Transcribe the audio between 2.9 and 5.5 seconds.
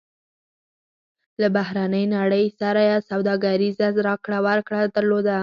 سوداګریزه راکړه ورکړه درلوده.